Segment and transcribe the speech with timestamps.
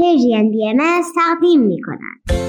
[0.00, 0.74] پرژین بی
[1.14, 2.40] تقدیم می کند.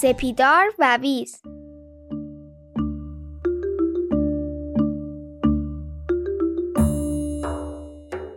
[0.00, 1.42] سپیدار و ویز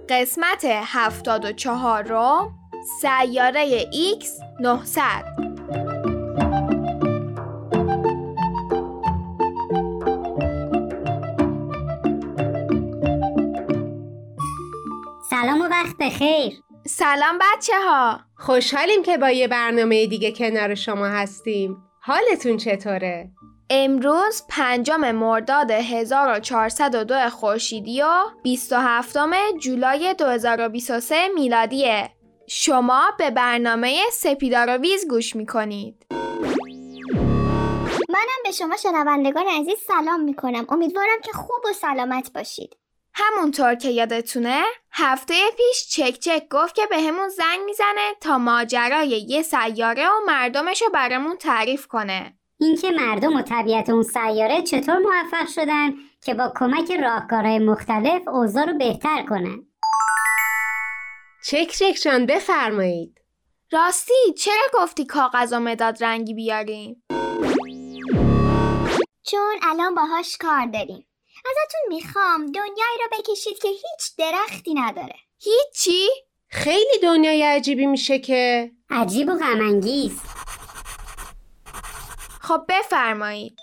[0.09, 2.55] قسمت هفتاد و چهارم
[3.01, 5.01] سیاره ایکس 900
[15.29, 16.53] سلام و وقت بخیر.
[16.87, 21.77] سلام بچه ها خوشحالیم که با یه برنامه دیگه کنار شما هستیم.
[22.01, 23.31] حالتون چطوره؟
[23.71, 28.07] امروز پنجم مرداد 1402 خورشیدی و
[28.43, 29.17] 27
[29.61, 32.11] جولای 2023 میلادیه.
[32.47, 36.05] شما به برنامه سپیدار و ویز گوش می‌کنید.
[38.09, 40.65] منم به شما شنوندگان عزیز سلام می‌کنم.
[40.69, 42.77] امیدوارم که خوب و سلامت باشید.
[43.13, 49.07] همونطور که یادتونه هفته پیش چک چک گفت که به همون زنگ می‌زنه تا ماجرای
[49.07, 52.38] یه سیاره و مردمش رو برامون تعریف کنه.
[52.61, 58.65] اینکه مردم و طبیعت اون سیاره چطور موفق شدن که با کمک راهکارهای مختلف اوضاع
[58.65, 59.65] رو بهتر کنن.
[61.45, 63.21] چک چک جان بفرمایید.
[63.71, 67.03] راستی چرا گفتی کاغذ و مداد رنگی بیاریم؟
[69.23, 71.07] چون الان باهاش کار داریم.
[71.45, 75.15] ازتون می‌خوام دنیایی رو بکشید که هیچ درختی نداره.
[75.39, 76.07] هیچی؟
[76.47, 78.71] خیلی دنیای عجیبی میشه که.
[78.89, 80.21] عجیب و غمانگیز.
[82.49, 83.59] خب بفرمایید.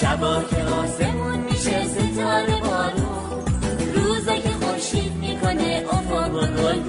[0.00, 3.44] شبا که آسمون میشه ستاره بارون.
[3.94, 6.80] روزا که خورشید می‌کنه افق و گل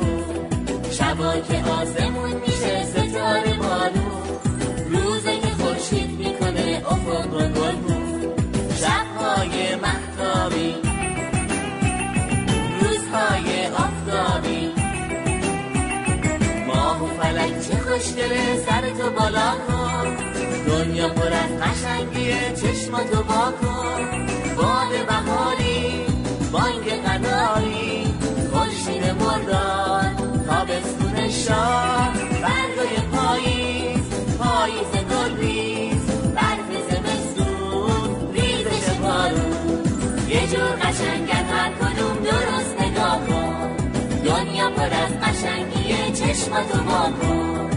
[0.91, 3.56] شبا که آسمون میشه ستاره
[19.09, 20.15] بالا کن.
[20.67, 24.27] دنیا پر از قشنگیه چشماتو با کن.
[24.55, 26.05] باد بهاری
[26.51, 28.13] بانگ قناری.
[28.51, 34.09] خورشید مرداد تابستون شاه برگای پاییز
[34.39, 39.83] پاییز گلریز برف زمستون ریزش بارون
[40.29, 43.75] یه جور قشنگن هر کدوم درست نگاه کن.
[44.25, 47.76] دنیا پر از قشنگیه چشماتو با کن.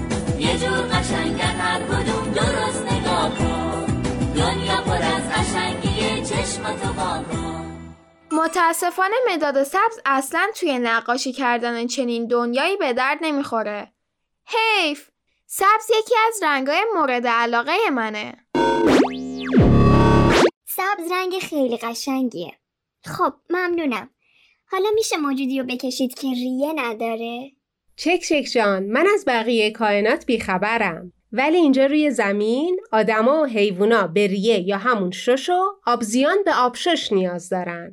[1.11, 4.03] قشنگن هر کدوم درست نگاه کن
[4.37, 7.97] دنیا پر از چشماتو با کن
[8.33, 13.93] متاسفانه مداد سبز اصلا توی نقاشی کردن چنین دنیایی به درد نمی‌خوره.
[14.47, 15.11] حیف!
[15.47, 18.47] سبز یکی از رنگای مورد علاقه منه.
[20.67, 22.53] سبز رنگ خیلی قشنگیه
[23.05, 24.11] خب ممنونم
[24.71, 27.53] حالا میشه موجودی رو بکشید که ریه نداره
[28.03, 31.13] چک چک جان من از بقیه کائنات بیخبرم.
[31.33, 36.55] ولی اینجا روی زمین آدما و حیوونا به ریه یا همون شش و آبزیان به
[36.55, 37.91] آبشش نیاز دارن.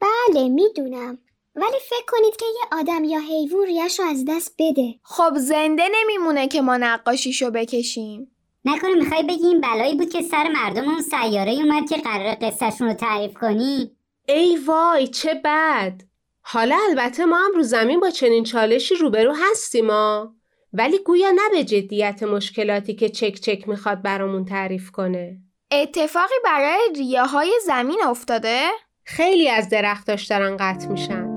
[0.00, 1.18] بله می‌دونم.
[1.54, 4.94] ولی فکر کنید که یه آدم یا حیوان ریش رو از دست بده.
[5.02, 8.30] خب زنده نمیمونه که ما نقاشیشو بکشیم.
[8.64, 12.88] نکنه می‌خوای بگی این بلایی بود که سر مردم اون سیاره اومد که قرار قصهشون
[12.88, 13.90] رو تعریف کنی؟
[14.28, 16.07] ای وای چه بد!
[16.50, 20.34] حالا البته ما هم رو زمین با چنین چالشی روبرو هستیم ما
[20.72, 25.38] ولی گویا نه به جدیت مشکلاتی که چک چک می‌خواد برامون تعریف کنه.
[25.70, 28.68] اتفاقی برای ریه های زمین افتاده؟
[29.04, 31.28] خیلی از درختاش دارن قطع میشن.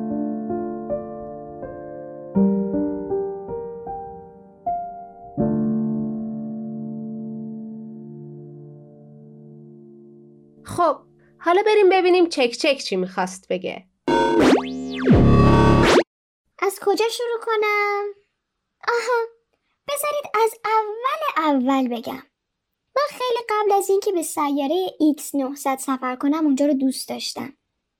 [10.63, 10.97] خب
[11.37, 13.90] حالا بریم ببینیم چک چک چی می‌خواست بگه.
[16.85, 18.03] کجا شروع کنم؟
[18.87, 19.27] آها
[19.87, 22.23] بذارید از اول اول بگم
[22.95, 24.87] من خیلی قبل از اینکه به سیاره
[25.17, 27.53] X900 سفر کنم اونجا رو دوست داشتم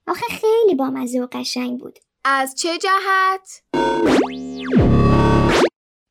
[0.07, 3.63] آخه خیلی بامزه و قشنگ بود از چه جهت؟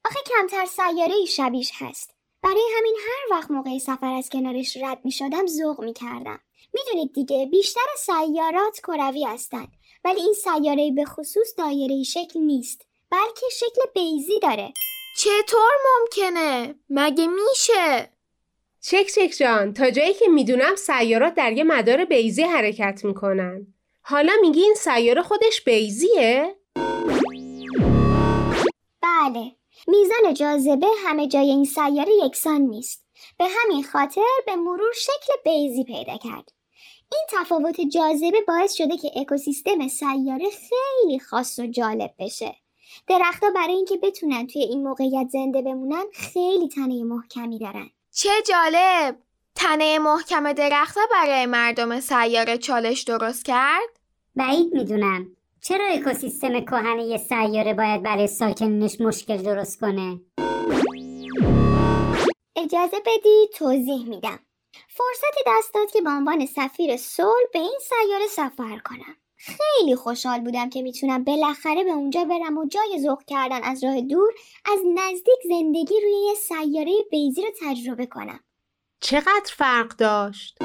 [0.05, 5.05] آخه کمتر سیاره ای شبیش هست برای همین هر وقت موقع سفر از کنارش رد
[5.05, 6.41] می شدم ذوق می کردم.
[6.75, 9.73] می‌دونید دیگه بیشتر سیارات کروی هستند
[10.05, 14.73] ولی این سیاره به خصوص دایره شکل نیست بلکه شکل بیزی داره
[15.19, 18.11] چطور ممکنه؟ مگه میشه؟
[18.81, 23.67] چک چک جان تا جایی که می‌دونم سیارات در یه مدار بیزی حرکت می‌کنن
[24.03, 26.57] حالا میگی این سیاره خودش بیزیه؟
[29.03, 29.53] بله
[29.89, 33.05] میزان جاذبه همه جای این سیاره یکسان نیست
[33.39, 36.53] به همین خاطر به مرور شکل بیزی پیدا کرد
[37.13, 42.57] این تفاوت جاذبه باعث شده که اکوسیستم سیاره خیلی خاص و جالب بشه.
[43.09, 47.91] درختها برای اینکه بتونن توی این موقعیت زنده بمونن خیلی تنه محکمی دارن.
[48.13, 49.17] چه جالب!
[49.55, 53.89] تنه محکم درختها برای مردم سیاره چالش درست کرد؟
[54.37, 55.27] بعید می‌دونم.
[55.63, 60.21] چرا اکوسیستم کهنه یه سیاره باید برای ساکنینش مشکل درست کنه؟
[62.57, 64.39] اجازه بدی توضیح میدم.
[64.89, 69.17] فرصتی دست داد که به عنوان سفیر صلح به این سیاره سفر کنم.
[69.37, 74.01] خیلی خوشحال بودم که می‌تونم بالاخره به اونجا برم و جای ذوق کردن از راه
[74.01, 74.33] دور
[74.65, 78.41] از نزدیک زندگی روی یه سیاره بیزی رو تجربه کنم.
[79.01, 80.59] چقدر فرق داشت؟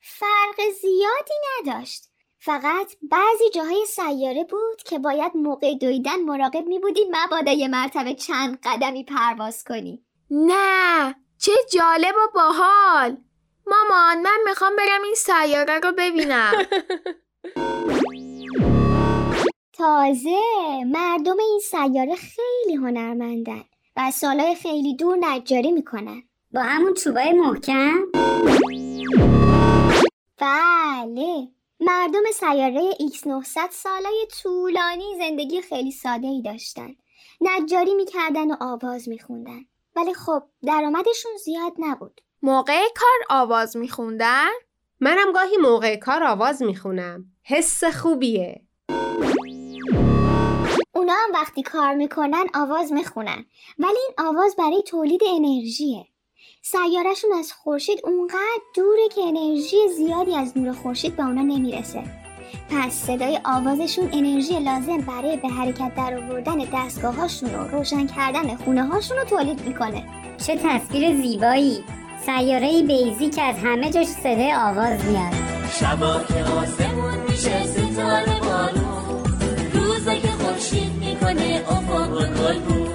[0.00, 2.04] فرق زیادی نداشت.
[2.38, 8.14] فقط بعضی جاهای سیاره بود که باید موقع دویدن مراقب می بودی مبادا یه مرتبه
[8.14, 10.04] چند قدمی پرواز کنی.
[10.30, 11.14] نه!
[11.38, 13.16] چه جالب و باحال.
[13.66, 16.52] مامان من می‌خوام برم این سیاره رو ببینم.
[19.78, 20.40] تازه
[20.86, 23.64] مردم این سیاره خیلی هنرمندن
[23.96, 26.22] و از سالهای خیلی دور نجاری می‌کنن.
[26.52, 27.98] با همون چوبای محکم؟
[30.38, 31.48] بله.
[31.80, 36.90] مردم سیاره X900 سالای طولانی زندگی خیلی ساده ای داشتن.
[37.40, 39.64] نجاری می‌کردن و آواز میخوندن.
[39.98, 42.20] ولی خب درآمدشون زیاد نبود.
[42.42, 44.48] موقع کار آواز میخوندن؟
[45.00, 47.24] منم گاهی موقع کار آواز می‌خونم.
[47.44, 48.62] حس خوبیه.
[50.94, 53.44] اونا هم وقتی کار می‌کنن آواز می‌خونن.
[53.78, 56.06] ولی این آواز برای تولید انرژیه.
[56.62, 62.27] سیارشون از خورشید اونقدر دوره که انرژی زیادی از نور خورشید به اونا نمی‌رسه.
[62.70, 68.86] پس صدای آوازشون انرژی لازم برای به حرکت در آوردن دستگاهاشون و روشن کردن خونه
[68.86, 70.04] هاشون رو تولید می‌کنه.
[70.46, 71.84] چه تصویر زیبایی!
[72.26, 75.32] سیاره بیزی که از همه جاش صدای آواز میاد
[75.80, 79.24] شبا که آسمون میشه ستاره بارون
[79.72, 82.88] روزا که خورشید می‌کنه افق و گلگون.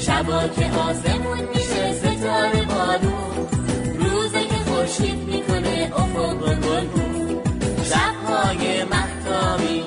[0.00, 3.48] شبا که آسمون میشه ستاره بارون
[3.98, 7.07] روزا که خورشید می‌کنه افق و گلگون.
[8.48, 9.84] شبهای محتابی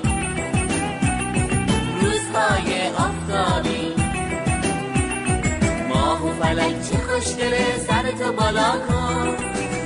[2.02, 3.94] روزهای آفتابی.
[5.90, 9.36] ماه و فلک چه خوشگله سرتو بالا کن.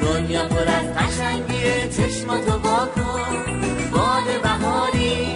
[0.02, 3.46] دنیا پر از قشنگیه چشماتو وا کن.
[3.92, 5.36] باد بهاری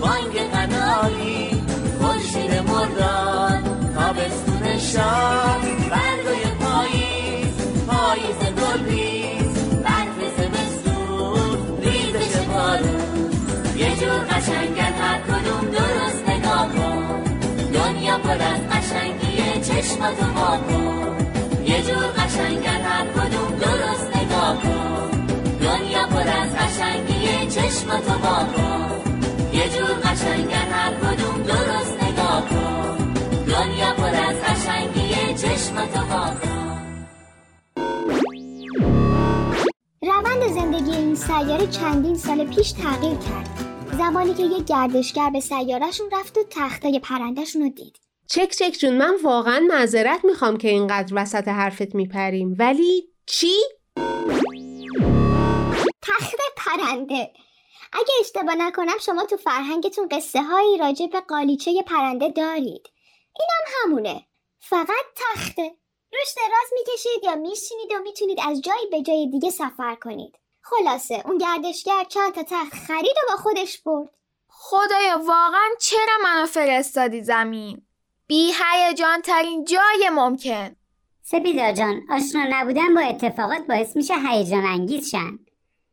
[0.00, 1.62] بانگ قناری.
[2.00, 5.47] خورشید مرداد تابستون شاد.
[14.38, 17.22] قشنگن هر کدوم درست نگاه کن
[17.72, 21.16] دنیا پر از قشنگیه چشماتو وا کن
[21.66, 25.10] یه جور قشنگن هر کدوم درست نگاه کن
[25.60, 29.12] دنیا پر از قشنگیه چشماتو وا کن
[29.52, 33.12] یه جور قشنگن هر کدوم درست نگاه کن
[33.46, 36.58] دنیا پر از قشنگیه چشماتو وا کن
[40.02, 43.67] روند زندگی این سیاره چندین سال پیش تغییر کرد.
[43.98, 47.96] زمانی که یک گردشگر به سیارهشون رفت و تختای پرندهشون رو دید.
[48.26, 52.56] چک چک جون من واقعا معذرت می‌خوام که اینقدر وسط حرفت میپریم.
[52.58, 53.54] ولی چی؟
[56.02, 57.32] تخت پرنده.
[57.92, 62.86] اگه اشتباه نکنم شما تو فرهنگتون قصه هایی راجع به قالیچه پرنده دارید.
[63.40, 64.26] اینم همونه.
[64.60, 65.76] فقط تخته.
[66.12, 70.38] روش دراز می‌کشید یا میشینید و می‌تونید از جایی به جای دیگه سفر کنید.
[70.70, 74.10] خلاصه اون گردشگر چند تا تخت خرید و با خودش برد.
[74.48, 77.82] خدایا واقعا چرا منو فرستادی زمین؟
[78.26, 80.76] بی هیجان ترین جای ممکن.
[81.22, 85.38] سپیدا جان آشنا نبودن با اتفاقات باعث میشه هیجان انگیز شن.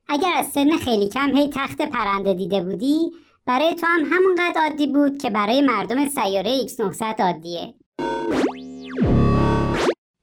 [0.08, 3.12] اگر از سن خیلی کم هی تخت پرنده دیده بودی
[3.46, 7.74] برای تو هم همونقدر عادی بود که برای مردم سیاره X900 عادیه.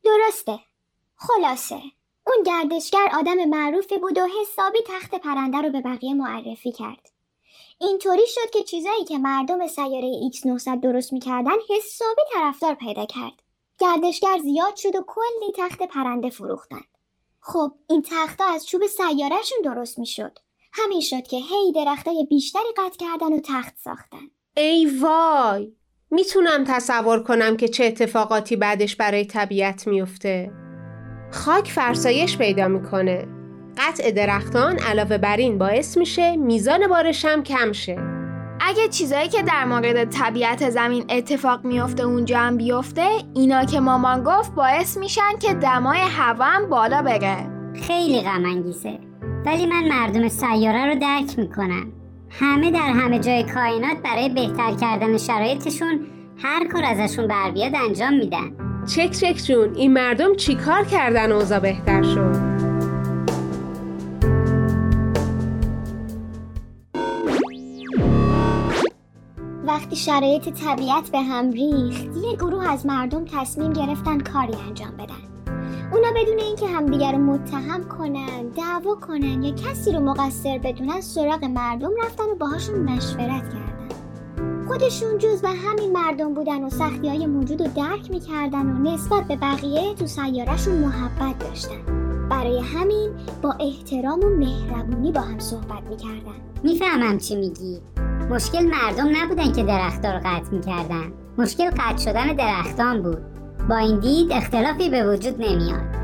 [0.04, 0.58] درسته.
[1.16, 1.80] خلاصه.
[2.34, 7.08] اون گردشگر آدم معروفی بود و حسابی تخت پرنده رو به بقیه معرفی کرد.
[7.80, 13.42] اینطوری شد که چیزایی که مردم سیاره X900 درست می‌کردن حسابی طرفدار پیدا کرد.
[13.78, 16.82] گردشگر زیاد شد و کلی تخت پرنده فروختن.
[17.40, 20.38] خب این تختها از چوب سیارهشون درست می‌شد.
[20.72, 24.30] همین شد که هی درختای بیشتری قطع کردن و تخت ساختن.
[24.56, 25.72] ای وای!
[26.10, 30.61] می‌تونم تصور کنم که چه اتفاقاتی بعدش برای طبیعت میفته
[31.32, 33.26] خاک فرسایش پیدا می‌کنه.
[33.78, 37.98] قطع درختان علاوه بر این باعث میشه میزان بارش هم کم شه.
[38.60, 44.24] اگه چیزایی که در مورد طبیعت زمین اتفاق میفته اونجا هم بیفته اینا که مامان
[44.24, 47.36] گفت باعث میشن که دمای هوا هم بالا بره.
[47.86, 48.98] خیلی غم انگیزه.
[49.46, 51.92] ولی من مردم سیاره رو درک می‌کنم.
[52.30, 56.06] همه در همه جای کائنات برای بهتر کردن شرایطشون
[56.38, 58.71] هر کار ازشون بر بیاد انجام میدن.
[58.86, 62.52] چک چک جون این مردم چیکار کردن اوضاع بهتر شد؟
[69.66, 75.32] وقتی شرایط طبیعت به هم ریخت یه گروه از مردم تصمیم گرفتن کاری انجام بدن.
[75.92, 81.44] اونا بدون اینکه همدیگر رو متهم کنن دعوا کنن یا کسی رو مقصر بدونن سراغ
[81.44, 83.71] مردم رفتن و باهاشون مشورت کردن.
[84.68, 89.24] خودشون جز به همین مردم بودن و سختی های موجود رو درک می‌کردن و نسبت
[89.28, 91.82] به بقیه تو سیارهشون محبت داشتن.
[92.30, 93.10] برای همین
[93.42, 96.40] با احترام و مهربونی با هم صحبت می‌کردن.
[96.62, 97.80] می‌فهمم چی میگی.
[98.30, 101.12] مشکل مردم نبودن که درختها رو قطع می‌کردن.
[101.38, 103.22] مشکل قطع شدن درختان بود.
[103.68, 106.01] با این دید اختلافی به وجود نمیاد.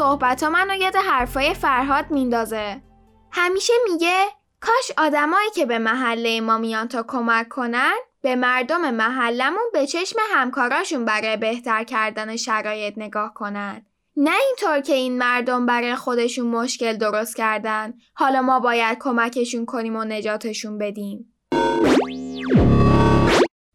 [0.00, 2.82] صحبت منو یاد حرفای فرهاد میندازه.
[3.30, 4.24] همیشه میگه
[4.60, 7.92] کاش آدمایی که به محله ما میان تا کمک کنن
[8.22, 13.86] به مردم محلمون به چشم همکاراشون برای بهتر کردن شرایط نگاه کنن.
[14.16, 17.94] نه اینطور که این مردم برای خودشون مشکل درست کردن.
[18.14, 21.34] حالا ما باید کمکشون کنیم و نجاتشون بدیم.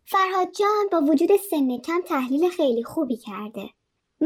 [0.06, 3.70] فرهاد جان با وجود سن کم تحلیل خیلی خوبی کرده.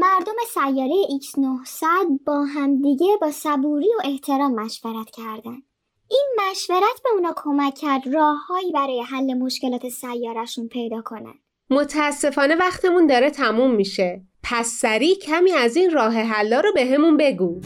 [0.00, 5.62] مردم سیاره X900 با همدیگه با صبوری و احترام مشورت کردن.
[6.10, 11.34] این مشورت به اونا کمک کرد راههایی برای حل مشکلات سیارشون پیدا کنن.
[11.70, 14.22] متاسفانه وقتمون داره تموم میشه.
[14.42, 17.60] پس سریع کمی از این راه حلا رو بهمون بگو.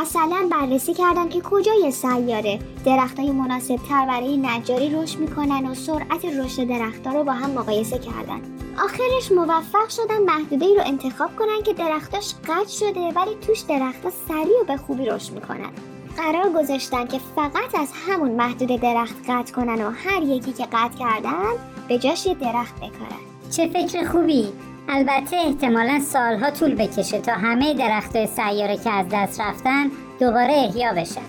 [0.00, 2.58] مثلا بررسی کردن که کجای سیاره.
[2.84, 7.98] درختای مناسب تر برای نجاری رشد می‌کنن و سرعت رشد درختها رو با هم مقایسه
[7.98, 8.40] کردن.
[8.84, 14.10] آخرش موفق شدن محدوده ای رو انتخاب کنن که درختاش قطع شده ولی توش درختها
[14.28, 15.70] سریع و به خوبی رشد می‌کنن.
[16.16, 20.98] قرار گذاشتن که فقط از همون محدوده درخت قطع کنن و هر یکی که قطع
[20.98, 21.52] کردن
[21.88, 23.50] به جاش یه درخت بکارن.
[23.50, 24.48] چه فکر خوبی!
[24.90, 29.90] البته احتمالا سالها طول بکشه تا همه درختای سیاره که از دست رفتن
[30.20, 31.22] دوباره احیا بشن.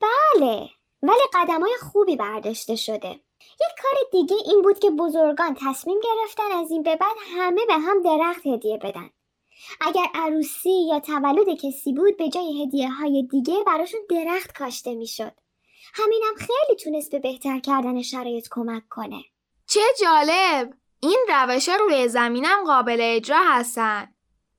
[0.00, 0.68] بله
[1.02, 3.10] ولی قدم های خوبی برداشته شده.
[3.40, 7.74] یک کار دیگه این بود که بزرگان تصمیم گرفتن از این به بعد همه به
[7.74, 9.10] هم درخت هدیه بدن.
[9.80, 15.32] اگر عروسی یا تولد کسی بود به جای هدیه های دیگه براشون درخت کاشته می‌شد.
[15.94, 19.22] همینم خیلی تونست به بهتر کردن شرایط کمک کنه.
[19.66, 20.74] چه جالب!
[21.00, 24.08] این روش روی زمینم قابل اجرا هستن.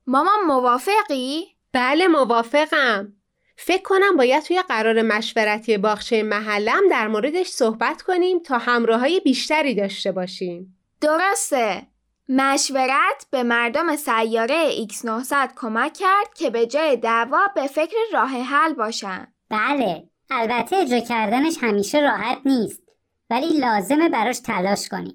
[0.06, 3.12] مامان موافقی؟ بله موافقم.
[3.56, 9.20] فکر کنم باید توی قرار مشورتی باغچه محلم در موردش صحبت کنیم تا همراه های
[9.20, 10.78] بیشتری داشته باشیم.
[11.00, 11.86] درسته.
[12.28, 18.72] مشورت به مردم سیاره X900 کمک کرد که به جای دعوا به فکر راه حل
[18.72, 19.34] باشن.
[19.50, 20.08] بله.
[20.30, 22.82] البته اجرا کردنش همیشه راحت نیست
[23.30, 25.14] ولی لازمه براش تلاش کنیم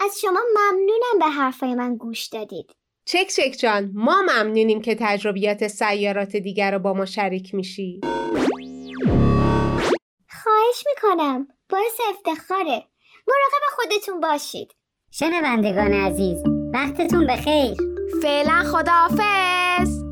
[0.00, 2.70] از شما ممنونم به حرفای من گوش دادید.
[3.04, 8.00] چک چک جان ما ممنونیم که تجربیات سیارات دیگر رو با ما شریک میشی.
[10.30, 11.48] خواهش می‌کنم.
[11.70, 12.84] باعث افتخاره.
[13.28, 14.72] مراقب خودتون باشید.
[15.10, 16.38] شنوندگان عزیز
[16.74, 17.74] وقتتون بخیر.
[18.22, 20.05] فعلا خداحافظ.